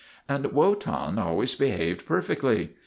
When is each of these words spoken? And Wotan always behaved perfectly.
And 0.27 0.47
Wotan 0.51 1.19
always 1.19 1.53
behaved 1.53 2.07
perfectly. 2.07 2.71